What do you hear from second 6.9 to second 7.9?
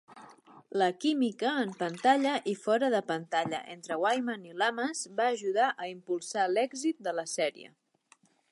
de la sèrie.